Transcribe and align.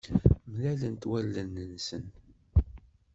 Mlalent 0.51 1.03
wallen-nsen. 1.09 2.05